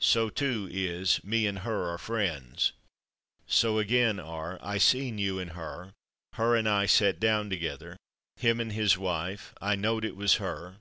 [0.00, 2.72] So, too, is "/me/ and /her/ are friends."
[3.46, 5.92] So, again, are "I seen you and /her/,"
[6.34, 7.96] "/her/ and I set down together,"
[8.40, 10.78] "/him/ and his wife," and "I knowed it was /her